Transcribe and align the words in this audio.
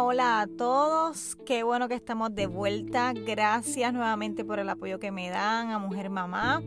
Hola, 0.00 0.42
a 0.42 0.46
todos. 0.46 1.36
Qué 1.44 1.64
bueno 1.64 1.88
que 1.88 1.94
estamos 1.96 2.32
de 2.32 2.46
vuelta. 2.46 3.12
Gracias 3.12 3.92
nuevamente 3.92 4.44
por 4.44 4.60
el 4.60 4.68
apoyo 4.68 5.00
que 5.00 5.10
me 5.10 5.28
dan 5.28 5.72
a 5.72 5.80
Mujer 5.80 6.08
Mamá. 6.08 6.62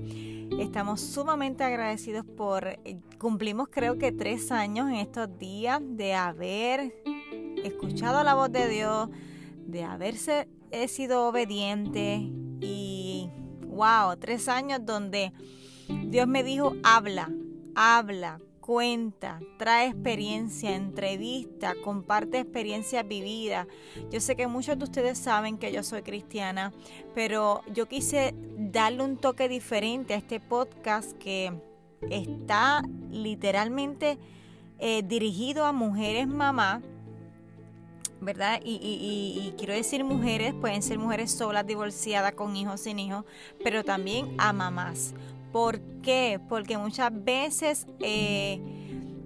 Estamos 0.59 0.99
sumamente 0.99 1.63
agradecidos 1.63 2.25
por, 2.25 2.67
eh, 2.67 2.99
cumplimos 3.17 3.69
creo 3.71 3.97
que 3.97 4.11
tres 4.11 4.51
años 4.51 4.89
en 4.89 4.95
estos 4.95 5.37
días 5.39 5.79
de 5.81 6.13
haber 6.13 6.93
escuchado 7.63 8.21
la 8.21 8.35
voz 8.35 8.51
de 8.51 8.67
Dios, 8.67 9.07
de 9.65 9.85
haberse 9.85 10.49
he 10.69 10.89
sido 10.89 11.25
obediente 11.25 12.29
y 12.59 13.29
wow, 13.67 14.17
tres 14.19 14.49
años 14.49 14.81
donde 14.83 15.31
Dios 15.87 16.27
me 16.27 16.43
dijo, 16.43 16.75
habla, 16.83 17.31
habla, 17.75 18.41
cuenta, 18.71 19.41
trae 19.57 19.87
experiencia, 19.87 20.73
entrevista, 20.73 21.73
comparte 21.83 22.39
experiencias 22.39 23.05
vividas. 23.05 23.67
Yo 24.09 24.21
sé 24.21 24.37
que 24.37 24.47
muchos 24.47 24.77
de 24.79 24.85
ustedes 24.85 25.17
saben 25.17 25.57
que 25.57 25.73
yo 25.73 25.83
soy 25.83 26.03
cristiana, 26.03 26.71
pero 27.13 27.63
yo 27.73 27.89
quise 27.89 28.33
darle 28.57 29.03
un 29.03 29.17
toque 29.17 29.49
diferente 29.49 30.13
a 30.13 30.17
este 30.17 30.39
podcast 30.39 31.11
que 31.17 31.51
está 32.09 32.81
literalmente 33.09 34.17
eh, 34.79 35.03
dirigido 35.03 35.65
a 35.65 35.73
mujeres 35.73 36.25
mamás. 36.25 36.81
¿verdad? 38.21 38.61
Y, 38.63 38.75
y, 38.75 39.53
quiero 39.57 39.73
decir 39.73 40.05
mujeres, 40.05 40.53
pueden 40.53 40.81
ser 40.83 40.97
mujeres 40.97 41.31
solas, 41.31 41.65
divorciadas, 41.65 42.33
con 42.33 42.55
hijos, 42.55 42.79
sin 42.79 42.99
hijos, 42.99 43.25
pero 43.63 43.83
también 43.83 44.35
a 44.37 44.53
mamás. 44.53 45.13
¿Por 45.51 45.81
qué? 46.01 46.39
Porque 46.49 46.77
muchas 46.77 47.11
veces 47.23 47.87
eh, 47.99 48.59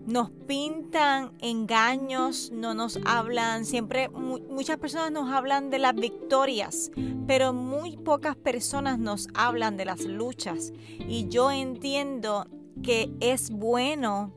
nos 0.05 0.29
pintan 0.29 1.31
engaños, 1.39 2.51
no 2.51 2.73
nos 2.73 2.99
hablan, 3.05 3.65
siempre 3.65 4.09
muchas 4.09 4.77
personas 4.77 5.11
nos 5.11 5.31
hablan 5.31 5.69
de 5.69 5.79
las 5.79 5.95
victorias, 5.95 6.91
pero 7.27 7.53
muy 7.53 7.97
pocas 7.97 8.35
personas 8.35 8.99
nos 8.99 9.27
hablan 9.33 9.77
de 9.77 9.85
las 9.85 10.01
luchas. 10.01 10.73
Y 11.07 11.27
yo 11.27 11.51
entiendo 11.51 12.47
que 12.83 13.11
es 13.19 13.49
bueno 13.49 14.31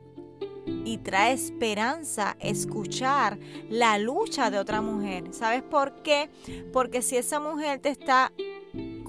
y 0.85 0.97
trae 0.99 1.33
esperanza 1.33 2.35
escuchar 2.39 3.39
la 3.69 3.97
lucha 3.97 4.49
de 4.49 4.59
otra 4.59 4.81
mujer. 4.81 5.25
¿Sabes 5.31 5.63
por 5.63 6.01
qué? 6.01 6.29
Porque 6.73 7.01
si 7.01 7.17
esa 7.17 7.39
mujer 7.39 7.79
te 7.79 7.89
está 7.89 8.31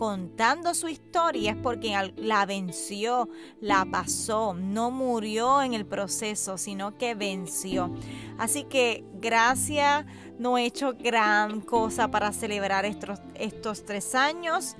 contando 0.01 0.73
su 0.73 0.89
historia 0.89 1.51
es 1.51 1.59
porque 1.59 1.95
la 2.17 2.47
venció, 2.47 3.29
la 3.61 3.85
pasó, 3.85 4.55
no 4.55 4.91
murió 4.91 5.61
en 5.61 5.75
el 5.75 5.85
proceso, 5.85 6.57
sino 6.57 6.97
que 6.97 7.15
venció. 7.15 7.95
Así 8.39 8.65
que 8.65 9.05
gracias, 9.21 10.07
no 10.39 10.57
he 10.57 10.65
hecho 10.65 10.95
gran 10.99 11.61
cosa 11.61 12.11
para 12.11 12.33
celebrar 12.33 12.87
estos, 12.87 13.19
estos 13.35 13.85
tres 13.85 14.15
años, 14.15 14.75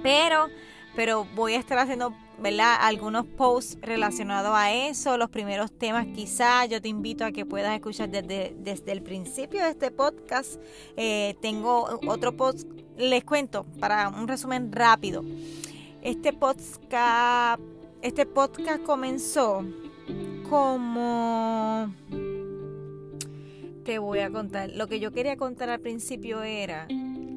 pero, 0.00 0.46
pero 0.94 1.26
voy 1.34 1.54
a 1.54 1.58
estar 1.58 1.76
haciendo 1.78 2.14
¿verdad? 2.38 2.76
algunos 2.80 3.26
posts 3.26 3.78
relacionados 3.80 4.52
a 4.54 4.72
eso, 4.72 5.16
los 5.16 5.30
primeros 5.30 5.72
temas 5.72 6.06
quizás. 6.14 6.68
Yo 6.68 6.80
te 6.80 6.88
invito 6.88 7.24
a 7.24 7.32
que 7.32 7.46
puedas 7.46 7.74
escuchar 7.74 8.10
desde, 8.10 8.54
desde 8.58 8.92
el 8.92 9.02
principio 9.02 9.62
de 9.62 9.70
este 9.70 9.90
podcast. 9.90 10.60
Eh, 10.96 11.36
tengo 11.40 12.00
otro 12.06 12.36
post, 12.36 12.68
les 12.96 13.24
cuento 13.24 13.64
para 13.80 14.08
un 14.08 14.28
resumen 14.28 14.72
rápido. 14.72 15.24
Este 16.02 16.32
podcast, 16.32 17.60
este 18.02 18.26
podcast 18.26 18.82
comenzó 18.82 19.64
como... 20.48 21.94
Te 23.84 23.98
voy 23.98 24.20
a 24.20 24.30
contar. 24.30 24.70
Lo 24.70 24.86
que 24.86 24.98
yo 24.98 25.12
quería 25.12 25.36
contar 25.36 25.68
al 25.68 25.80
principio 25.80 26.42
era 26.42 26.88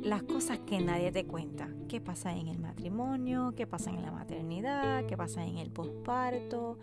las 0.02 0.24
cosas 0.24 0.60
que 0.60 0.80
nadie 0.80 1.12
te 1.12 1.26
cuenta. 1.26 1.70
¿Qué 1.88 2.02
pasa 2.02 2.36
en 2.36 2.48
el 2.48 2.60
matrimonio? 2.60 3.54
¿Qué 3.56 3.68
pasa 3.68 3.90
en 3.90 4.02
la 4.02 4.12
maternidad? 4.12 5.06
¿Qué 5.06 5.18
pasa 5.18 5.46
en 5.46 5.58
el 5.58 5.72
posparto? 5.72 6.78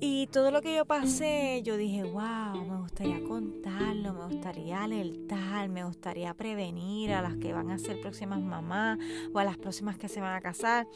Y 0.00 0.26
todo 0.26 0.50
lo 0.50 0.60
que 0.60 0.76
yo 0.76 0.84
pasé, 0.84 1.62
yo 1.64 1.76
dije, 1.76 2.02
wow, 2.02 2.66
me 2.68 2.78
gustaría 2.78 3.22
contarlo, 3.24 4.12
me 4.12 4.26
gustaría 4.26 4.82
alertar, 4.84 5.68
me 5.68 5.84
gustaría 5.84 6.34
prevenir 6.34 7.12
a 7.12 7.22
las 7.22 7.36
que 7.36 7.52
van 7.52 7.70
a 7.70 7.78
ser 7.78 8.00
próximas 8.00 8.40
mamás 8.40 8.98
o 9.32 9.38
a 9.38 9.44
las 9.44 9.56
próximas 9.56 9.96
que 9.96 10.08
se 10.08 10.20
van 10.20 10.34
a 10.34 10.40
casar. 10.40 10.86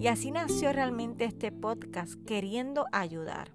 Y 0.00 0.08
así 0.08 0.30
nació 0.30 0.72
realmente 0.72 1.24
este 1.24 1.52
podcast, 1.52 2.14
queriendo 2.24 2.86
ayudar 2.92 3.52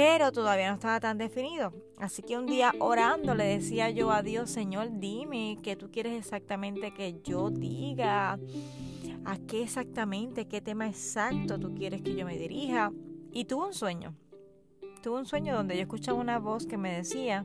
pero 0.00 0.32
todavía 0.32 0.70
no 0.70 0.76
estaba 0.76 0.98
tan 0.98 1.18
definido. 1.18 1.74
Así 1.98 2.22
que 2.22 2.38
un 2.38 2.46
día 2.46 2.72
orando 2.78 3.34
le 3.34 3.44
decía 3.44 3.90
yo 3.90 4.10
a 4.10 4.22
Dios, 4.22 4.48
Señor, 4.48 4.88
dime 4.98 5.58
qué 5.62 5.76
tú 5.76 5.90
quieres 5.90 6.14
exactamente 6.14 6.94
que 6.94 7.20
yo 7.22 7.50
diga, 7.50 8.38
a 9.26 9.38
qué 9.46 9.62
exactamente, 9.62 10.48
qué 10.48 10.62
tema 10.62 10.88
exacto 10.88 11.60
tú 11.60 11.74
quieres 11.74 12.00
que 12.00 12.14
yo 12.14 12.24
me 12.24 12.38
dirija. 12.38 12.92
Y 13.30 13.44
tuve 13.44 13.66
un 13.66 13.74
sueño, 13.74 14.14
tuve 15.02 15.18
un 15.18 15.26
sueño 15.26 15.54
donde 15.54 15.76
yo 15.76 15.82
escuchaba 15.82 16.18
una 16.18 16.38
voz 16.38 16.64
que 16.64 16.78
me 16.78 16.94
decía, 16.94 17.44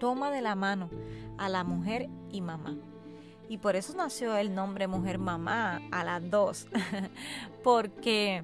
toma 0.00 0.32
de 0.32 0.42
la 0.42 0.56
mano 0.56 0.90
a 1.38 1.48
la 1.48 1.62
mujer 1.62 2.08
y 2.32 2.40
mamá. 2.40 2.76
Y 3.48 3.58
por 3.58 3.76
eso 3.76 3.94
nació 3.94 4.36
el 4.36 4.56
nombre 4.56 4.88
mujer 4.88 5.18
mamá 5.18 5.80
a 5.92 6.02
las 6.02 6.28
dos, 6.28 6.66
porque 7.62 8.42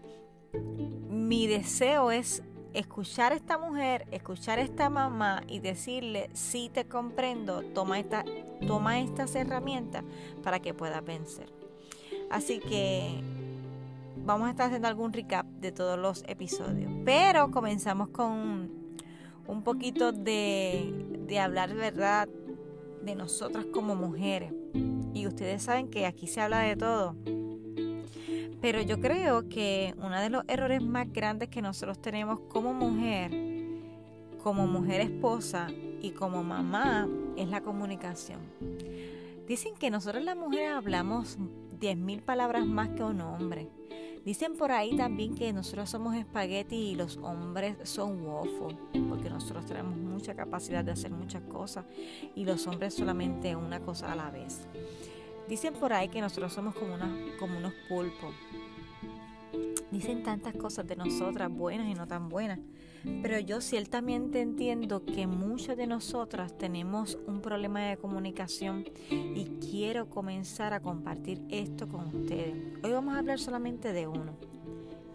mi 1.08 1.48
deseo 1.48 2.12
es 2.12 2.44
escuchar 2.74 3.32
a 3.32 3.36
esta 3.36 3.58
mujer, 3.58 4.06
escuchar 4.10 4.58
a 4.58 4.62
esta 4.62 4.90
mamá 4.90 5.42
y 5.48 5.60
decirle, 5.60 6.30
sí 6.32 6.70
te 6.72 6.84
comprendo, 6.84 7.62
toma, 7.74 7.98
esta, 7.98 8.24
toma 8.66 9.00
estas 9.00 9.34
herramientas 9.34 10.04
para 10.42 10.60
que 10.60 10.74
puedas 10.74 11.04
vencer. 11.04 11.52
Así 12.30 12.60
que 12.60 13.22
vamos 14.24 14.48
a 14.48 14.50
estar 14.50 14.66
haciendo 14.66 14.88
algún 14.88 15.12
recap 15.12 15.46
de 15.46 15.72
todos 15.72 15.98
los 15.98 16.24
episodios. 16.28 16.92
Pero 17.04 17.50
comenzamos 17.50 18.08
con 18.08 18.70
un 19.46 19.62
poquito 19.62 20.12
de, 20.12 21.18
de 21.26 21.38
hablar, 21.38 21.74
¿verdad?, 21.74 22.28
de 23.02 23.14
nosotras 23.14 23.64
como 23.72 23.94
mujeres. 23.94 24.52
Y 25.14 25.26
ustedes 25.26 25.62
saben 25.62 25.88
que 25.88 26.06
aquí 26.06 26.26
se 26.26 26.40
habla 26.40 26.60
de 26.60 26.76
todo 26.76 27.16
pero 28.60 28.82
yo 28.82 29.00
creo 29.00 29.48
que 29.48 29.94
uno 29.98 30.20
de 30.20 30.30
los 30.30 30.44
errores 30.48 30.82
más 30.82 31.10
grandes 31.12 31.48
que 31.48 31.62
nosotros 31.62 32.00
tenemos 32.00 32.40
como 32.40 32.72
mujer, 32.72 33.30
como 34.42 34.66
mujer 34.66 35.00
esposa 35.00 35.68
y 36.02 36.10
como 36.10 36.42
mamá 36.42 37.08
es 37.36 37.48
la 37.48 37.60
comunicación. 37.62 38.40
Dicen 39.46 39.74
que 39.74 39.90
nosotros 39.90 40.22
las 40.22 40.36
mujeres 40.36 40.72
hablamos 40.72 41.38
10.000 41.80 42.22
palabras 42.22 42.66
más 42.66 42.90
que 42.90 43.02
un 43.02 43.20
hombre. 43.20 43.68
Dicen 44.24 44.56
por 44.56 44.70
ahí 44.70 44.96
también 44.96 45.34
que 45.34 45.52
nosotros 45.52 45.88
somos 45.88 46.14
espagueti 46.14 46.76
y 46.76 46.94
los 46.94 47.16
hombres 47.16 47.76
son 47.84 48.20
waffle, 48.20 48.76
porque 49.08 49.30
nosotros 49.30 49.64
tenemos 49.64 49.96
mucha 49.96 50.34
capacidad 50.34 50.84
de 50.84 50.92
hacer 50.92 51.10
muchas 51.10 51.42
cosas 51.44 51.86
y 52.34 52.44
los 52.44 52.66
hombres 52.66 52.92
solamente 52.92 53.56
una 53.56 53.80
cosa 53.80 54.12
a 54.12 54.16
la 54.16 54.30
vez. 54.30 54.66
Dicen 55.50 55.74
por 55.74 55.92
ahí 55.92 56.08
que 56.08 56.20
nosotros 56.20 56.52
somos 56.52 56.76
como, 56.76 56.94
una, 56.94 57.12
como 57.40 57.58
unos 57.58 57.74
pulpos. 57.88 58.32
Dicen 59.90 60.22
tantas 60.22 60.54
cosas 60.54 60.86
de 60.86 60.94
nosotras, 60.94 61.50
buenas 61.50 61.88
y 61.88 61.94
no 61.94 62.06
tan 62.06 62.28
buenas. 62.28 62.60
Pero 63.20 63.40
yo 63.40 63.60
ciertamente 63.60 64.42
entiendo 64.42 65.04
que 65.04 65.26
muchas 65.26 65.76
de 65.76 65.88
nosotras 65.88 66.56
tenemos 66.56 67.18
un 67.26 67.40
problema 67.40 67.80
de 67.80 67.96
comunicación 67.96 68.84
y 69.10 69.46
quiero 69.60 70.08
comenzar 70.08 70.72
a 70.72 70.78
compartir 70.78 71.42
esto 71.48 71.88
con 71.88 72.14
ustedes. 72.14 72.54
Hoy 72.84 72.92
vamos 72.92 73.16
a 73.16 73.18
hablar 73.18 73.40
solamente 73.40 73.92
de 73.92 74.06
uno, 74.06 74.36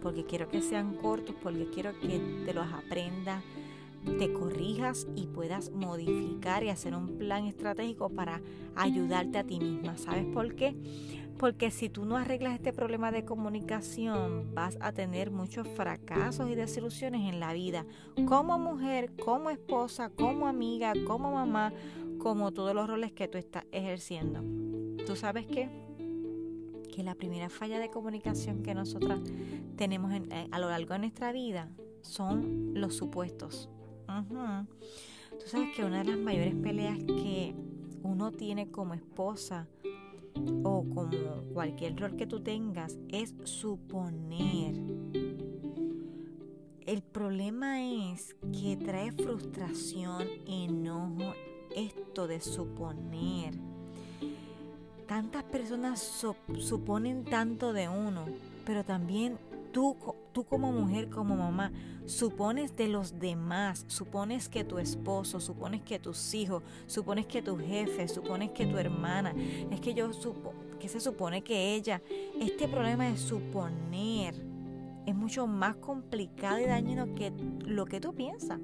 porque 0.02 0.26
quiero 0.26 0.50
que 0.50 0.60
sean 0.60 0.96
cortos, 0.96 1.34
porque 1.42 1.70
quiero 1.70 1.98
que 1.98 2.20
te 2.44 2.52
los 2.52 2.70
aprendas 2.70 3.42
te 4.18 4.32
corrijas 4.32 5.06
y 5.14 5.26
puedas 5.26 5.70
modificar 5.70 6.62
y 6.62 6.70
hacer 6.70 6.94
un 6.94 7.18
plan 7.18 7.46
estratégico 7.46 8.08
para 8.08 8.40
ayudarte 8.74 9.38
a 9.38 9.44
ti 9.44 9.58
misma. 9.58 9.98
¿Sabes 9.98 10.24
por 10.26 10.54
qué? 10.54 10.74
Porque 11.38 11.70
si 11.70 11.90
tú 11.90 12.06
no 12.06 12.16
arreglas 12.16 12.54
este 12.54 12.72
problema 12.72 13.12
de 13.12 13.26
comunicación, 13.26 14.54
vas 14.54 14.78
a 14.80 14.92
tener 14.92 15.30
muchos 15.30 15.68
fracasos 15.68 16.48
y 16.48 16.54
desilusiones 16.54 17.30
en 17.30 17.40
la 17.40 17.52
vida, 17.52 17.84
como 18.26 18.58
mujer, 18.58 19.12
como 19.22 19.50
esposa, 19.50 20.08
como 20.08 20.46
amiga, 20.46 20.94
como 21.06 21.32
mamá, 21.32 21.74
como 22.18 22.52
todos 22.52 22.74
los 22.74 22.88
roles 22.88 23.12
que 23.12 23.28
tú 23.28 23.36
estás 23.36 23.64
ejerciendo. 23.70 24.42
¿Tú 25.04 25.14
sabes 25.14 25.46
qué? 25.46 25.68
Que 26.94 27.02
la 27.02 27.14
primera 27.14 27.50
falla 27.50 27.78
de 27.78 27.90
comunicación 27.90 28.62
que 28.62 28.74
nosotras 28.74 29.20
tenemos 29.76 30.12
eh, 30.14 30.48
a 30.50 30.58
lo 30.58 30.70
largo 30.70 30.94
de 30.94 31.00
nuestra 31.00 31.32
vida 31.32 31.68
son 32.00 32.72
los 32.72 32.96
supuestos. 32.96 33.68
Tú 34.24 35.46
sabes 35.46 35.74
que 35.76 35.84
una 35.84 35.98
de 35.98 36.12
las 36.12 36.18
mayores 36.18 36.54
peleas 36.54 36.98
que 36.98 37.54
uno 38.02 38.32
tiene 38.32 38.70
como 38.70 38.94
esposa 38.94 39.68
o 40.62 40.84
como 40.94 41.42
cualquier 41.52 41.98
rol 41.98 42.16
que 42.16 42.26
tú 42.26 42.40
tengas 42.40 42.98
es 43.08 43.34
suponer. 43.44 44.74
El 46.86 47.02
problema 47.02 47.82
es 47.82 48.36
que 48.52 48.76
trae 48.76 49.10
frustración, 49.12 50.28
enojo 50.46 51.34
esto 51.74 52.26
de 52.26 52.40
suponer. 52.40 53.54
Tantas 55.06 55.44
personas 55.44 56.00
suponen 56.58 57.24
tanto 57.24 57.72
de 57.72 57.88
uno, 57.88 58.24
pero 58.64 58.84
también 58.84 59.38
tú, 59.76 59.94
tú 60.32 60.44
como 60.46 60.72
mujer, 60.72 61.10
como 61.10 61.36
mamá, 61.36 61.70
supones 62.06 62.74
de 62.78 62.88
los 62.88 63.18
demás, 63.18 63.84
supones 63.88 64.48
que 64.48 64.64
tu 64.64 64.78
esposo, 64.78 65.38
supones 65.38 65.82
que 65.82 65.98
tus 65.98 66.32
hijos, 66.32 66.62
supones 66.86 67.26
que 67.26 67.42
tu 67.42 67.58
jefe, 67.58 68.08
supones 68.08 68.52
que 68.52 68.64
tu 68.64 68.78
hermana, 68.78 69.34
es 69.70 69.78
que 69.82 69.92
yo 69.92 70.10
supo, 70.14 70.54
que 70.80 70.88
se 70.88 70.98
supone 70.98 71.44
que 71.44 71.74
ella, 71.74 72.00
este 72.40 72.68
problema 72.68 73.04
de 73.04 73.18
suponer 73.18 74.34
es 75.04 75.14
mucho 75.14 75.46
más 75.46 75.76
complicado 75.76 76.58
y 76.58 76.64
dañino 76.64 77.14
que 77.14 77.30
lo 77.66 77.84
que 77.84 78.00
tú 78.00 78.14
piensas. 78.14 78.58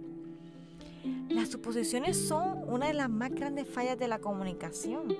Las 1.28 1.50
suposiciones 1.50 2.16
son 2.16 2.64
una 2.66 2.86
de 2.86 2.94
las 2.94 3.10
más 3.10 3.32
grandes 3.32 3.68
fallas 3.68 3.98
de 3.98 4.08
la 4.08 4.18
comunicación. 4.18 5.14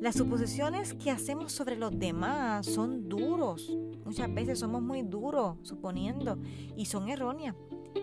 Las 0.00 0.14
suposiciones 0.14 0.94
que 0.94 1.10
hacemos 1.10 1.50
sobre 1.50 1.74
los 1.74 1.98
demás 1.98 2.66
son 2.66 3.08
duros. 3.08 3.76
Muchas 4.08 4.32
veces 4.32 4.60
somos 4.60 4.80
muy 4.80 5.02
duros 5.02 5.58
suponiendo 5.60 6.38
y 6.78 6.86
son 6.86 7.10
erróneas. 7.10 7.54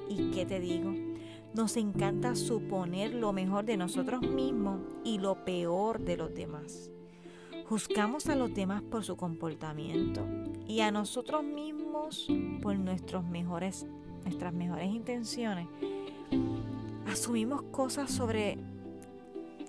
¿Y 0.08 0.30
qué 0.30 0.46
te 0.46 0.60
digo? 0.60 0.94
Nos 1.56 1.78
encanta 1.78 2.36
suponer 2.36 3.16
lo 3.16 3.34
mejor 3.34 3.66
de 3.66 3.76
nosotros 3.76 4.22
mismos 4.22 4.82
y 5.04 5.18
lo 5.18 5.44
peor 5.44 6.00
de 6.00 6.18
los 6.18 6.32
demás. 6.32 6.92
Juzgamos 7.68 8.28
a 8.28 8.36
los 8.36 8.54
demás 8.54 8.84
por 8.84 9.04
su 9.04 9.18
comportamiento 9.18 10.24
y 10.68 10.82
a 10.82 10.92
nosotros 10.92 11.44
mismos 11.44 12.28
por 12.62 12.78
nuestros 12.78 13.24
mejores, 13.24 13.88
nuestras 14.26 14.54
mejores 14.54 14.94
intenciones. 14.94 15.68
Asumimos 17.08 17.64
cosas 17.72 18.12
sobre, 18.12 18.60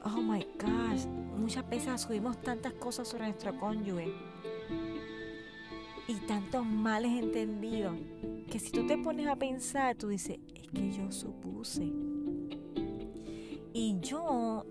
oh 0.05 0.21
my 0.21 0.47
gosh, 0.61 1.07
muchas 1.39 1.67
veces 1.71 1.89
asumimos 1.89 2.37
tantas 2.43 2.75
cosas 2.75 3.09
sobre 3.09 3.25
nuestro 3.25 3.59
cónyuge 3.59 4.13
y 6.09 6.15
tantos 6.27 6.65
males 6.65 7.13
entendidos 7.13 7.97
que 8.51 8.59
si 8.59 8.71
tú 8.71 8.87
te 8.87 8.97
pones 8.99 9.27
a 9.27 9.37
pensar, 9.37 9.97
tú 9.97 10.09
dices, 10.09 10.39
es 10.55 10.69
que 10.69 10.93
yo 10.93 11.11
supuse. 11.11 11.93
Y 13.73 13.99
yo 14.01 14.65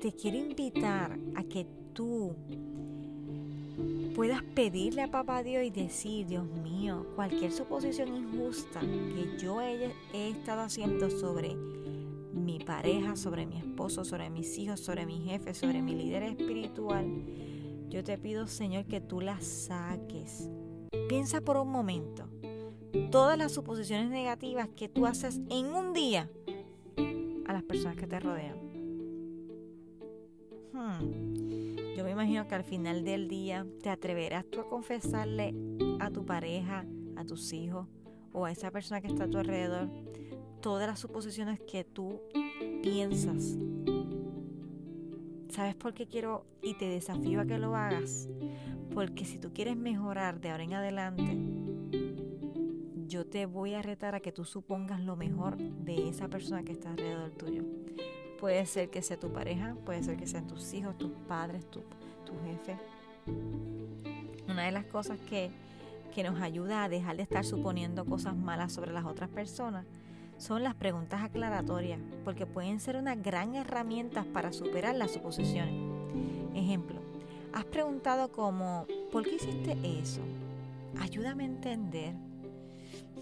te 0.00 0.12
quiero 0.12 0.38
invitar 0.38 1.18
a 1.36 1.44
que 1.44 1.66
tú 1.92 2.34
puedas 4.14 4.42
pedirle 4.42 5.02
a 5.02 5.10
papá 5.10 5.42
Dios 5.42 5.64
y 5.64 5.70
decir, 5.70 6.26
Dios 6.26 6.44
mío, 6.44 7.06
cualquier 7.14 7.52
suposición 7.52 8.14
injusta 8.14 8.80
que 8.80 9.38
yo 9.38 9.60
he, 9.62 9.92
he 10.12 10.30
estado 10.30 10.62
haciendo 10.62 11.08
sobre 11.08 11.54
mi 12.34 12.58
pareja, 12.58 13.16
sobre 13.16 13.46
mi 13.46 13.58
esposo, 13.58 14.04
sobre 14.04 14.28
mis 14.30 14.58
hijos, 14.58 14.80
sobre 14.80 15.06
mi 15.06 15.20
jefe, 15.20 15.54
sobre 15.54 15.80
mi 15.80 15.94
líder 15.94 16.24
espiritual, 16.24 17.06
yo 17.92 18.02
te 18.02 18.16
pido, 18.16 18.46
Señor, 18.46 18.86
que 18.86 19.02
tú 19.02 19.20
la 19.20 19.38
saques. 19.42 20.48
Piensa 21.10 21.42
por 21.42 21.58
un 21.58 21.68
momento 21.68 22.26
todas 23.10 23.36
las 23.36 23.52
suposiciones 23.52 24.08
negativas 24.08 24.68
que 24.74 24.88
tú 24.88 25.04
haces 25.06 25.40
en 25.50 25.74
un 25.74 25.92
día 25.92 26.30
a 27.46 27.52
las 27.52 27.62
personas 27.62 27.96
que 27.96 28.06
te 28.06 28.18
rodean. 28.18 28.56
Hmm. 30.72 31.94
Yo 31.94 32.04
me 32.04 32.12
imagino 32.12 32.48
que 32.48 32.54
al 32.54 32.64
final 32.64 33.04
del 33.04 33.28
día 33.28 33.66
te 33.82 33.90
atreverás 33.90 34.46
tú 34.46 34.60
a 34.60 34.68
confesarle 34.68 35.54
a 36.00 36.10
tu 36.10 36.24
pareja, 36.24 36.86
a 37.16 37.24
tus 37.26 37.52
hijos 37.52 37.86
o 38.32 38.46
a 38.46 38.50
esa 38.50 38.70
persona 38.70 39.02
que 39.02 39.08
está 39.08 39.24
a 39.24 39.30
tu 39.30 39.36
alrededor 39.36 39.90
todas 40.62 40.88
las 40.88 40.98
suposiciones 40.98 41.60
que 41.60 41.84
tú 41.84 42.22
piensas. 42.82 43.58
¿Sabes 45.52 45.74
por 45.74 45.92
qué 45.92 46.06
quiero 46.06 46.46
y 46.62 46.72
te 46.72 46.88
desafío 46.88 47.42
a 47.42 47.44
que 47.44 47.58
lo 47.58 47.76
hagas? 47.76 48.26
Porque 48.94 49.26
si 49.26 49.36
tú 49.36 49.52
quieres 49.52 49.76
mejorar 49.76 50.40
de 50.40 50.48
ahora 50.48 50.64
en 50.64 50.72
adelante, 50.72 51.36
yo 53.06 53.26
te 53.26 53.44
voy 53.44 53.74
a 53.74 53.82
retar 53.82 54.14
a 54.14 54.20
que 54.20 54.32
tú 54.32 54.46
supongas 54.46 55.02
lo 55.02 55.14
mejor 55.14 55.58
de 55.58 56.08
esa 56.08 56.28
persona 56.28 56.62
que 56.62 56.72
está 56.72 56.92
alrededor 56.92 57.32
tuyo. 57.32 57.64
Puede 58.40 58.64
ser 58.64 58.88
que 58.88 59.02
sea 59.02 59.20
tu 59.20 59.30
pareja, 59.30 59.76
puede 59.84 60.02
ser 60.02 60.16
que 60.16 60.26
sean 60.26 60.46
tus 60.46 60.72
hijos, 60.72 60.96
tus 60.96 61.12
padres, 61.28 61.70
tu, 61.70 61.80
tu 62.24 62.32
jefe. 62.46 62.78
Una 64.48 64.64
de 64.64 64.72
las 64.72 64.86
cosas 64.86 65.20
que, 65.20 65.50
que 66.14 66.22
nos 66.22 66.40
ayuda 66.40 66.82
a 66.82 66.88
dejar 66.88 67.18
de 67.18 67.24
estar 67.24 67.44
suponiendo 67.44 68.06
cosas 68.06 68.34
malas 68.34 68.72
sobre 68.72 68.94
las 68.94 69.04
otras 69.04 69.28
personas 69.28 69.84
son 70.42 70.62
las 70.62 70.74
preguntas 70.74 71.22
aclaratorias, 71.22 72.00
porque 72.24 72.46
pueden 72.46 72.80
ser 72.80 72.96
una 72.96 73.14
gran 73.14 73.54
herramienta 73.54 74.24
para 74.32 74.52
superar 74.52 74.94
las 74.94 75.12
suposiciones. 75.12 75.74
Ejemplo, 76.54 77.00
has 77.52 77.64
preguntado 77.64 78.32
como, 78.32 78.86
¿por 79.10 79.24
qué 79.24 79.36
hiciste 79.36 79.76
eso? 80.00 80.20
Ayúdame 81.00 81.44
a 81.44 81.46
entender. 81.46 82.14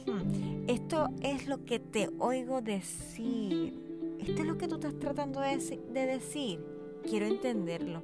Hmm, 0.07 0.69
esto 0.69 1.09
es 1.21 1.47
lo 1.47 1.65
que 1.65 1.79
te 1.79 2.11
oigo 2.19 2.63
decir 2.63 3.91
esto 4.21 4.43
es 4.43 4.49
lo 4.49 4.59
que 4.59 4.69
tú 4.69 4.75
estás 4.75 4.99
tratando 4.99 5.41
de, 5.41 6.07
decir. 6.07 6.61
Quiero 7.09 7.27
entenderlo. 7.27 8.03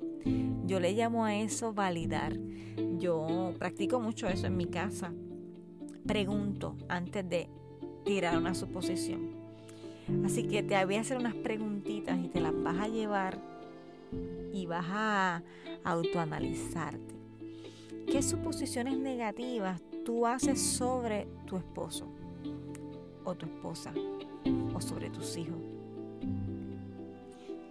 Yo 0.65 0.81
le 0.81 0.93
llamo 0.93 1.27
a 1.27 1.37
eso 1.37 1.75
validar. 1.75 2.37
Yo 2.99 3.53
practico 3.59 4.01
mucho 4.01 4.27
eso 4.27 4.47
en 4.47 4.57
mi 4.57 4.67
casa. 4.67 5.13
Pregunto 6.07 6.77
antes 6.89 7.29
de 7.29 7.51
tirar 8.07 8.39
una 8.39 8.55
suposición. 8.55 9.33
Así 10.25 10.45
que 10.45 10.63
te 10.63 10.83
voy 10.85 10.95
a 10.95 11.01
hacer 11.01 11.19
unas 11.19 11.35
preguntitas 11.35 12.19
y 12.25 12.29
te 12.29 12.41
las 12.41 12.55
vas 12.63 12.79
a 12.79 12.89
llevar 12.89 13.39
y 14.53 14.65
vas 14.65 14.87
a 14.89 15.43
autoanalizarte. 15.85 17.15
¿Qué 18.07 18.23
suposiciones 18.23 18.97
negativas 18.97 19.83
tú 20.05 20.27
haces 20.27 20.63
sobre 20.63 21.27
tu 21.45 21.57
esposo 21.57 22.07
o 23.25 23.35
tu 23.35 23.47
esposa 23.47 23.93
o 24.73 24.81
sobre 24.81 25.11
tus 25.11 25.37
hijos? 25.37 25.59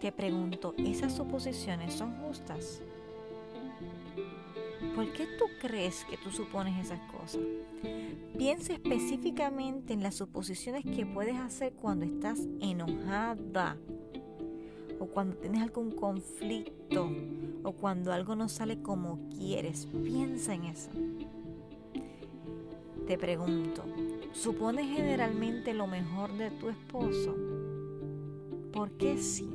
Te 0.01 0.11
pregunto, 0.11 0.75
¿esas 0.77 1.15
suposiciones 1.15 1.93
son 1.93 2.13
justas? 2.17 2.81
¿Por 4.95 5.11
qué 5.11 5.27
tú 5.37 5.45
crees 5.59 6.05
que 6.05 6.15
tú 6.15 6.31
supones 6.31 6.85
esas 6.85 7.01
cosas? 7.11 7.41
Piensa 8.37 8.71
específicamente 8.71 9.91
en 9.91 10.01
las 10.01 10.15
suposiciones 10.15 10.85
que 10.85 11.05
puedes 11.05 11.35
hacer 11.35 11.73
cuando 11.73 12.05
estás 12.05 12.39
enojada 12.61 13.77
o 14.99 15.07
cuando 15.07 15.35
tienes 15.35 15.61
algún 15.61 15.91
conflicto 15.91 17.09
o 17.63 17.71
cuando 17.73 18.13
algo 18.13 18.35
no 18.35 18.47
sale 18.47 18.81
como 18.81 19.27
quieres. 19.29 19.87
Piensa 20.03 20.53
en 20.53 20.63
eso. 20.63 20.89
Te 23.05 23.17
pregunto, 23.17 23.83
¿supones 24.31 24.87
generalmente 24.87 25.73
lo 25.73 25.87
mejor 25.87 26.37
de 26.37 26.51
tu 26.51 26.69
esposo? 26.69 27.35
¿Por 28.71 28.91
qué 28.91 29.17
sí 29.17 29.49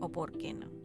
o 0.00 0.08
por 0.10 0.32
qué 0.36 0.52
no? 0.52 0.75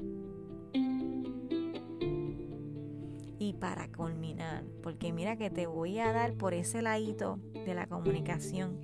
Y 3.41 3.53
para 3.53 3.88
culminar, 3.88 4.63
porque 4.83 5.12
mira 5.12 5.36
que 5.36 5.50
te 5.50 5.65
voy 5.65 5.98
a 5.98 6.13
dar 6.13 6.36
por 6.36 6.53
ese 6.53 6.83
ladito 6.83 7.39
de 7.53 7.74
la 7.74 7.88
comunicación, 7.88 8.79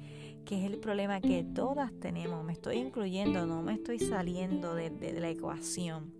que 0.45 0.57
es 0.57 0.65
el 0.65 0.79
problema 0.79 1.21
que 1.21 1.43
todas 1.43 1.93
tenemos, 1.99 2.43
me 2.43 2.53
estoy 2.53 2.77
incluyendo, 2.77 3.45
no 3.45 3.61
me 3.61 3.73
estoy 3.75 3.99
saliendo 3.99 4.73
de, 4.73 4.89
la 5.19 5.29
ecuación. 5.29 6.11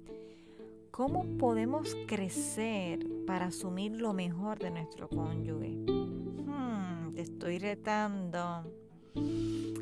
¿Cómo 0.91 1.23
podemos 1.39 1.97
crecer 2.05 2.99
para 3.25 3.47
asumir 3.47 3.93
lo 3.99 4.13
mejor 4.13 4.59
de 4.59 4.69
nuestro 4.69 5.09
cónyuge? 5.09 5.71
Hmm, 5.71 7.15
te 7.15 7.21
estoy 7.21 7.57
retando 7.57 8.71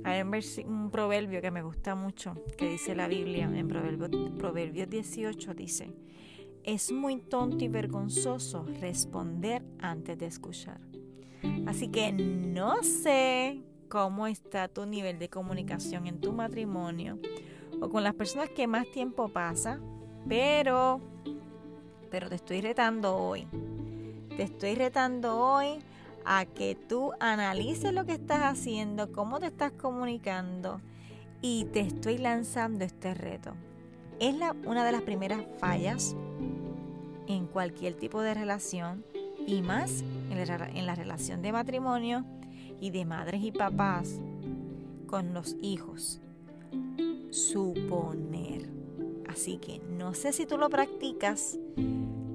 hay 0.05 0.21
un, 0.21 0.91
proverbio 0.91 1.41
que 1.41 1.51
me 1.51 1.61
gusta 1.61 1.93
mucho, 1.93 2.35
que 2.57 2.69
dice 2.69 2.95
la 2.95 3.09
Biblia, 3.09 3.51
en 3.53 3.67
Proverbios 3.67 4.89
18 4.89 5.53
dice, 5.55 5.91
es 6.65 6.91
muy 6.91 7.17
tonto 7.17 7.63
y 7.63 7.67
vergonzoso 7.67 8.65
responder 8.81 9.63
antes 9.79 10.17
de 10.17 10.25
escuchar. 10.25 10.79
Así 11.67 11.89
que 11.89 12.11
no 12.11 12.81
sé 12.81 13.61
cómo 13.87 14.25
está 14.25 14.67
tu 14.67 14.85
nivel 14.87 15.19
de 15.19 15.29
comunicación 15.29 16.07
en 16.07 16.19
tu 16.19 16.33
matrimonio 16.33 17.19
o 17.79 17.89
con 17.89 18.03
las 18.03 18.15
personas 18.15 18.49
que 18.49 18.65
más 18.65 18.89
tiempo 18.91 19.27
pasa, 19.29 19.79
pero, 20.27 20.99
pero 22.09 22.29
te 22.29 22.35
estoy 22.35 22.61
retando 22.61 23.15
hoy. 23.15 23.47
Te 24.35 24.43
estoy 24.43 24.73
retando 24.73 25.37
hoy 25.37 25.79
a 26.25 26.45
que 26.45 26.73
tú 26.73 27.11
analices 27.19 27.93
lo 27.93 28.05
que 28.05 28.13
estás 28.13 28.41
haciendo, 28.41 29.11
cómo 29.11 29.39
te 29.39 29.47
estás 29.47 29.71
comunicando 29.73 30.81
y 31.41 31.65
te 31.65 31.81
estoy 31.81 32.17
lanzando 32.17 32.83
este 32.83 33.13
reto. 33.13 33.53
Es 34.19 34.35
una 34.65 34.83
de 34.85 34.91
las 34.91 35.01
primeras 35.03 35.41
fallas 35.59 36.15
en 37.27 37.47
cualquier 37.47 37.95
tipo 37.95 38.21
de 38.21 38.33
relación 38.33 39.03
y 39.45 39.61
más 39.61 40.03
en 40.29 40.85
la, 40.85 40.95
relación 40.95 41.41
de 41.41 41.51
matrimonio 41.51 42.25
y 42.79 42.89
de 42.89 43.05
madres 43.05 43.43
y 43.43 43.51
papás 43.51 44.19
con 45.07 45.33
los 45.33 45.55
hijos. 45.61 46.21
suponer. 47.31 48.69
Así 49.27 49.57
que 49.57 49.81
no 49.97 50.13
sé 50.13 50.31
si 50.31 50.45
tú 50.45 50.57
lo 50.57 50.69
practicas, 50.69 51.59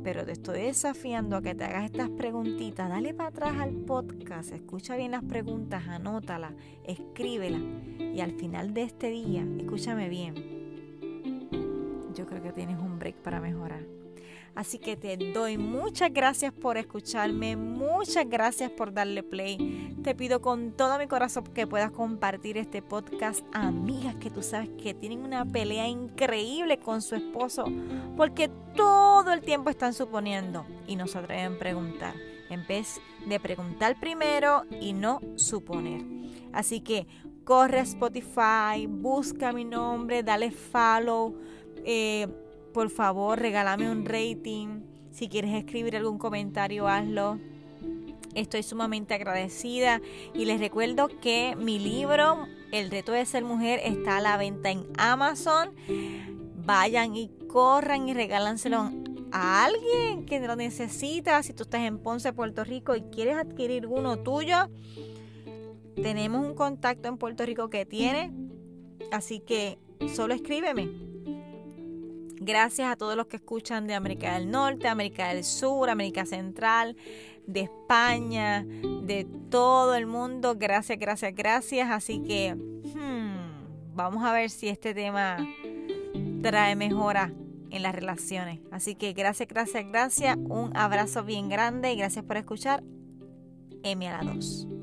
pero 0.03 0.25
te 0.25 0.33
estoy 0.33 0.63
desafiando 0.63 1.37
a 1.37 1.43
que 1.43 1.55
te 1.55 1.65
hagas 1.65 1.85
estas 1.87 2.11
preguntitas. 2.11 2.89
Dale 2.89 3.15
para 3.15 3.31
atrás 3.31 3.57
al 3.59 3.73
podcast, 3.73 4.53
escucha 4.53 4.97
bien 4.97 5.13
las 5.13 5.25
preguntas, 5.25 5.89
anótalas, 5.89 6.53
escríbelas. 6.85 7.63
Y 7.99 8.21
al 8.21 8.33
final 8.33 8.75
de 8.75 8.83
este 8.83 9.09
día, 9.11 9.47
escúchame 9.59 10.09
bien, 10.09 10.35
yo 12.15 12.27
creo 12.27 12.43
que 12.43 12.53
tienes 12.53 12.79
un 12.79 12.99
break 12.99 13.17
para 13.17 13.41
mejorar. 13.41 13.83
Así 14.55 14.79
que 14.79 14.97
te 14.97 15.17
doy 15.17 15.59
muchas 15.59 16.13
gracias 16.13 16.53
por 16.53 16.77
escucharme, 16.77 17.57
muchas 17.57 18.29
gracias 18.29 18.71
por 18.71 18.93
darle 18.93 19.23
play. 19.23 19.97
Te 20.03 20.15
pido 20.15 20.41
con 20.41 20.73
todo 20.73 20.99
mi 20.99 21.07
corazón 21.07 21.45
que 21.45 21.67
puedas 21.67 21.91
compartir 21.91 22.59
este 22.59 22.83
podcast 22.83 23.45
a 23.53 23.69
amigas 23.69 24.17
que 24.17 24.31
tú 24.31 24.43
sabes 24.43 24.69
que 24.83 24.93
tienen 24.95 25.23
una 25.23 25.45
pelea 25.45 25.89
increíble 25.89 26.79
con 26.79 27.01
su 27.01 27.15
esposo 27.15 27.65
porque 28.17 28.51
todo 28.75 29.33
el 29.33 29.41
tiempo 29.41 29.71
están 29.71 29.95
suponiendo 29.95 30.67
y 30.87 30.97
no 30.97 31.07
se 31.07 31.19
atreven 31.19 31.55
a 31.55 31.59
preguntar. 31.59 32.15
En 32.49 32.67
vez 32.67 33.01
de 33.27 33.39
preguntar 33.39 33.99
primero 34.01 34.65
y 34.81 34.93
no 34.93 35.21
suponer. 35.37 36.03
Así 36.53 36.81
que 36.81 37.07
corre 37.45 37.79
a 37.79 37.83
Spotify, 37.83 38.87
busca 38.89 39.53
mi 39.53 39.65
nombre, 39.65 40.23
dale 40.23 40.51
follow. 40.51 41.37
Eh, 41.85 42.27
por 42.73 42.91
favor, 42.91 43.39
regálame 43.39 43.91
un 43.91 44.05
rating. 44.05 44.83
Si 45.11 45.29
quieres 45.29 45.55
escribir 45.55 45.97
algún 45.97 46.19
comentario, 46.19 46.89
hazlo. 46.89 47.39
Estoy 48.35 48.63
sumamente 48.63 49.15
agradecida 49.15 50.01
y 50.35 50.45
les 50.45 50.61
recuerdo 50.61 51.09
que 51.21 51.57
mi 51.57 51.79
libro, 51.79 52.47
El 52.71 52.91
reto 52.91 53.13
de 53.13 53.27
ser 53.27 53.43
mujer, 53.43 53.81
está 53.83 54.19
a 54.19 54.21
la 54.21 54.37
venta 54.37 54.71
en 54.71 54.87
Amazon. 54.97 55.71
Vayan 56.65 57.17
y 57.17 57.31
corran 57.49 58.09
y 58.09 58.15
regálanselo 58.15 58.91
a 59.33 59.65
alguien 59.65 60.27
que 60.27 60.39
lo 60.39 60.55
necesita. 60.55 61.43
Si 61.43 61.53
tú 61.53 61.65
estás 61.65 61.81
en 61.83 61.99
Ponce, 61.99 62.33
Puerto 62.33 62.63
Rico 62.63 62.95
y 62.95 63.03
quieres 63.03 63.37
adquirir 63.37 63.87
uno 63.87 64.21
tuyo, 64.21 64.69
tenemos 66.01 66.47
un 66.47 66.55
contacto 66.55 67.09
en 67.09 67.19
Puerto 67.19 67.45
Rico 67.45 67.69
que 67.69 67.85
tiene. 67.85 68.33
Así 69.11 69.41
que 69.41 69.79
solo 70.15 70.35
escríbeme 70.35 71.10
Gracias 72.43 72.91
a 72.91 72.97
todos 72.97 73.17
los 73.17 73.27
que 73.27 73.37
escuchan 73.37 73.87
de 73.87 73.93
América 73.95 74.33
del 74.33 74.51
Norte, 74.51 74.89
América 74.89 75.29
del 75.29 75.45
Sur, 75.45 75.91
América 75.91 76.25
Central, 76.25 76.97
de 77.47 77.61
España, 77.61 78.65
de 79.03 79.27
todo 79.51 79.95
el 79.95 80.07
mundo. 80.07 80.55
Gracias, 80.57 80.99
gracias, 80.99 81.35
gracias. 81.35 81.91
Así 81.91 82.23
que 82.23 82.55
hmm, 82.55 83.95
vamos 83.95 84.25
a 84.25 84.33
ver 84.33 84.49
si 84.49 84.69
este 84.69 84.95
tema 84.95 85.37
trae 86.43 86.77
mejora 86.77 87.31
en 87.71 87.83
las 87.83 87.95
relaciones. 87.95 88.61
Así 88.71 88.95
que 88.95 89.13
gracias, 89.13 89.47
gracias, 89.47 89.85
gracias. 89.87 90.37
Un 90.39 90.75
abrazo 90.75 91.23
bien 91.25 91.51
grande 91.51 91.93
y 91.93 91.97
gracias 91.97 92.25
por 92.25 92.39
escuchar. 92.39 92.83
M 93.83 94.09
a 94.09 94.23
la 94.23 94.33
2. 94.33 94.80